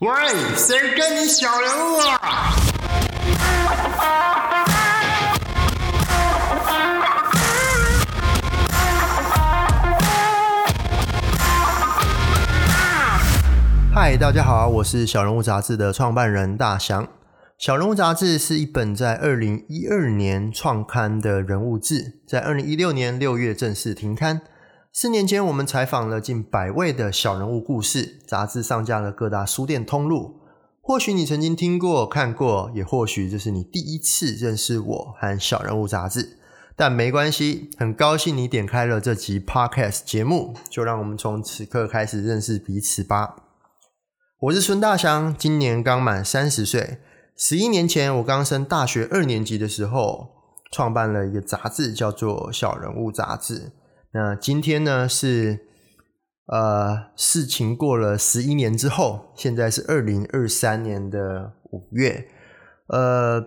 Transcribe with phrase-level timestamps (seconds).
[0.00, 0.08] 喂，
[0.54, 2.54] 谁跟你小人物啊？
[13.92, 17.08] 嗨，大家好，我是小人物杂志的创办人大祥。
[17.58, 24.42] 小人物杂志是一本在二零一二年创刊的人物志，在二零一六年六月正式停刊。
[25.00, 30.40] 四年间，我们采访了近百位的小人物故事，杂志上架了各大书店通路。
[30.80, 36.38] 或许你曾经听过、看过，也或许这是你第一次认识我和小人物杂志。
[36.74, 43.36] 但没关系，很高兴你点开了这集 Podcast 节目，就让我们从此刻开始认识彼此吧。
[44.40, 46.98] 我是孙大祥，今年刚满三十岁。
[47.36, 50.30] 十一年前，我刚升大学二年级的时候，
[50.72, 53.54] 创办了一个杂志，叫做《小人物杂志》。
[54.12, 55.66] 那今天呢，是
[56.46, 62.28] 呃，事情过了十一年之后，现在是二零二三年的五月。
[62.88, 63.46] 呃，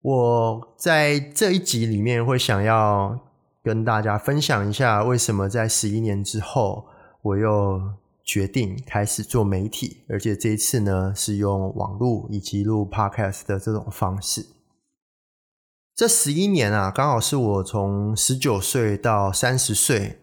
[0.00, 3.18] 我在这一集里面会想要
[3.62, 6.86] 跟大家分享一下，为什么在十一年之后，
[7.22, 7.80] 我又。
[8.26, 14.46] 决定开始做媒体，而且这一次呢是用网络以及录 podcast 的这种方式。
[15.96, 20.18] 这十一年啊，刚好是我从十九岁到三十岁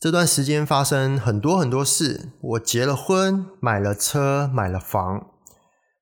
[0.00, 2.30] 这段时间发生很多很多事。
[2.40, 5.26] 我结了婚，买了车，买了房，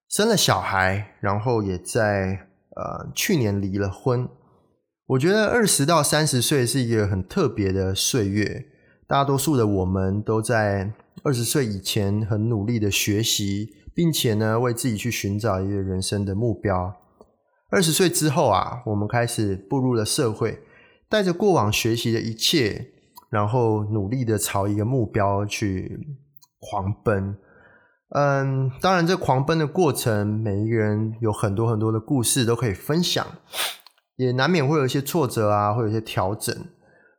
[0.09, 2.47] 生了小孩，然后也在
[2.77, 4.29] 呃去年离了婚。
[5.07, 8.67] 我觉得二十到三十岁是一个很特别的岁月。
[9.09, 10.93] 大多数的我们都在
[11.25, 16.95] 二十岁以前很努力的学习，并且呢为自己去寻找一个人生的目标。
[17.75, 20.61] 二十岁之后啊，我们开始步入了社会，
[21.09, 22.93] 带着过往学习的一切，
[23.31, 25.99] 然后努力的朝一个目标去
[26.61, 27.37] 狂奔。
[28.11, 33.27] 嗯，当然这狂奔的过程，每一个人有很多很多的故事都可以分享，
[34.15, 36.55] 也难免会有一些挫折啊，会有一些调整。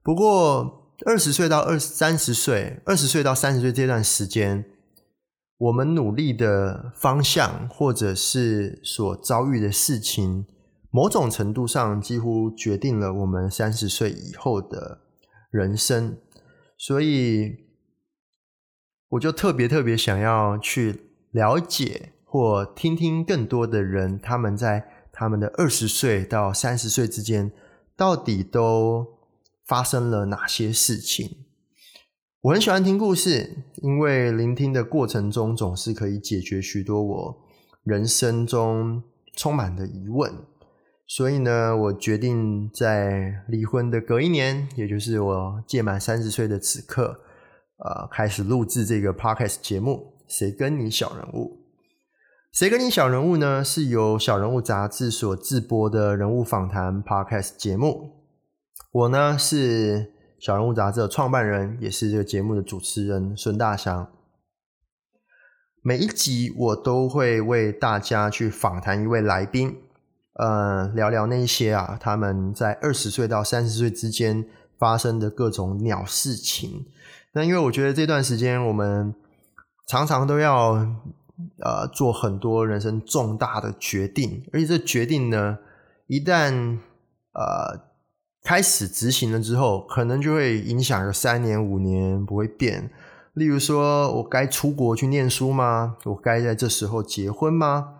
[0.01, 0.81] 不过。
[1.05, 4.63] 二十岁到二三十岁，二十岁到三十岁这段时间，
[5.57, 10.45] 我们努力的方向，或者是所遭遇的事情，
[10.91, 15.01] 某种程度上几乎决定了我们三十岁以后的
[15.49, 16.17] 人生。
[16.77, 17.57] 所以，
[19.09, 27.51] 我就特别特别想要去了解或听听更多的人，他们在他们的二十岁到三十岁之间，
[27.95, 29.15] 到底都。
[29.67, 31.44] 发生了哪些事情？
[32.45, 37.37] 我很喜欢听故事，因为聆听的过程中总是可以解决许多我
[37.83, 39.01] 人生中
[39.35, 40.31] 充满的疑问。
[41.07, 47.19] 所以呢，我决定在离婚的隔一年，也就是我届满三十岁的此刻，
[47.77, 50.13] 呃，开始录制这个 podcast 节目。
[50.27, 51.61] 谁跟你小人物？
[52.51, 53.63] 谁跟你小人物呢？
[53.63, 58.11] 是由小人物杂志所制播的人物访谈 podcast 节目。
[58.91, 60.13] 我呢是
[60.45, 64.11] 小人物杂志的创办人，也是这个节目的主持人孙大祥。
[65.81, 69.75] 每一集我都会为大家去访谈一位来宾，
[70.33, 74.45] 呃，聊聊那些啊他们在二十岁到三十岁之间
[74.77, 76.85] 发生的各种鸟事情。
[77.33, 79.15] 那因为我觉得这段时间我们
[79.87, 80.73] 常常都要
[81.63, 85.57] 呃做很多人生重大的决定，而且这决定呢
[86.05, 86.77] 一旦
[87.33, 87.84] 呃。
[88.45, 92.91] 开始执行了之后，可能就会影响个三年五年不会变。
[93.33, 95.97] 例如说，我该出国去念书吗？
[96.03, 97.95] 我该在这时候结婚吗？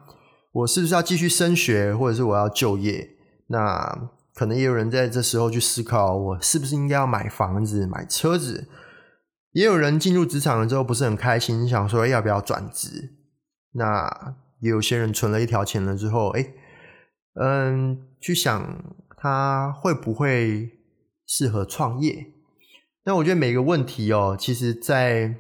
[0.52, 3.10] 我是不是要继续升学，或者是我要就业？
[3.48, 8.68] 那可能也有人在这时候去思考，我是不是应该要买房子、买车子？
[9.54, 13.16] 也有人进入职场了之后不是很开心，想说要不要转职？
[13.72, 16.54] 那也有些人存了一条钱了之后，哎，
[17.42, 18.96] 嗯，去想。
[19.26, 20.70] 他会不会
[21.26, 22.28] 适合创业？
[23.06, 25.34] 那我觉得每个问题哦，其实在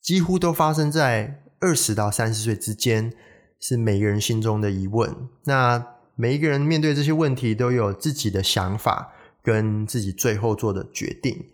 [0.00, 3.12] 几乎都发生在二十到三十岁之间，
[3.58, 5.12] 是每个人心中的疑问。
[5.42, 5.84] 那
[6.14, 9.12] 每一个人面对这些问题，都有自己的想法
[9.42, 11.46] 跟自己最后做的决定。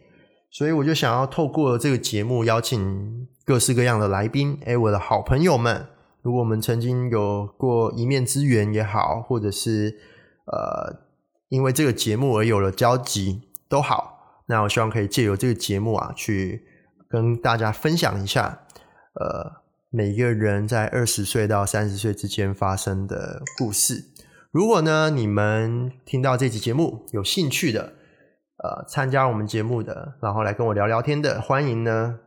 [0.51, 5.87] 所以我就想要透过这个节目，邀请各式各样的来宾，哎，我的好朋友们，
[6.21, 9.99] 如果我们曾经有过一面之缘也好，或者是
[10.45, 11.11] 呃。
[11.53, 16.65] 因为这个节目而有了交集都好，那我希望可以借由这个节目啊，去
[17.11, 18.63] 跟大家分享一下，
[19.21, 19.61] 呃，
[19.91, 24.03] 每一个人在二十岁到三十岁之间发生的故事。
[24.51, 27.93] 如果呢，你们听到这期节目有兴趣的，
[28.57, 32.19] 呃，参加我们节目的，然后来跟我聊聊天的，欢迎呢，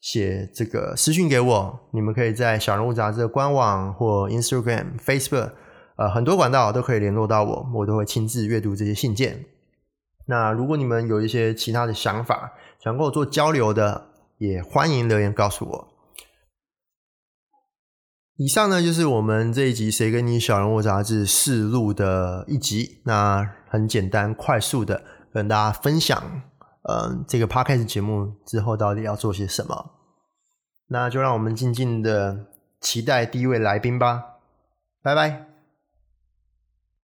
[0.00, 5.52] 写这个私讯给我，你们可以在小人物杂志的官网或 Instagram、Facebook，
[6.02, 9.44] 呃，很多管道都可以联络到我，我都会亲自阅读这些信件。
[10.26, 14.08] 那如果你们有一些其他的想法，想跟我做交流的，
[14.38, 15.88] 也欢迎留言告诉我。
[18.36, 23.00] 以上呢就是我们这一集《谁跟你小人物》杂志试录的一集。
[23.04, 26.42] 那很简单、快速的跟大家分享，
[26.90, 29.92] 嗯，这个 podcast 节目之后到底要做些什么。
[30.88, 32.46] 那就让我们静静的
[32.80, 34.24] 期待第一位来宾吧。
[35.00, 35.51] 拜拜。